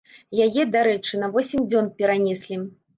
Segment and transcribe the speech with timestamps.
[0.45, 2.65] Яе, дарэчы, на восем дзён перанеслі.